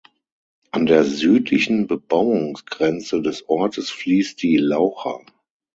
An 0.71 0.87
der 0.87 1.03
südlichen 1.03 1.85
Bebauungsgrenze 1.85 3.21
des 3.21 3.47
Ortes 3.47 3.91
fließt 3.91 4.41
die 4.41 4.57
Laucha. 4.57 5.21